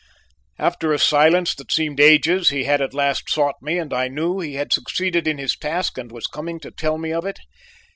After 0.57 0.91
a 0.91 0.97
silence 0.97 1.53
that 1.53 1.71
seemed 1.71 1.99
ages 1.99 2.49
he 2.49 2.63
had 2.63 2.81
at 2.81 2.95
last 2.95 3.29
sought 3.29 3.61
me 3.61 3.77
and 3.77 3.93
I 3.93 4.07
knew 4.07 4.39
he 4.39 4.55
had 4.55 4.73
succeeded 4.73 5.27
in 5.27 5.37
his 5.37 5.55
task 5.55 5.95
and 5.99 6.11
was 6.11 6.25
coming 6.25 6.59
to 6.61 6.71
tell 6.71 6.97
me 6.97 7.13
of 7.13 7.23
it. 7.23 7.37